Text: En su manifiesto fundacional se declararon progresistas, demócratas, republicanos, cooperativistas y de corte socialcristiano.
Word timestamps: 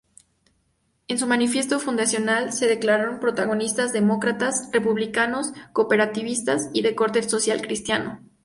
En 1.07 1.19
su 1.19 1.27
manifiesto 1.27 1.79
fundacional 1.79 2.53
se 2.53 2.65
declararon 2.65 3.19
progresistas, 3.19 3.93
demócratas, 3.93 4.71
republicanos, 4.73 5.53
cooperativistas 5.73 6.71
y 6.73 6.81
de 6.81 6.95
corte 6.95 7.21
socialcristiano. 7.21 8.19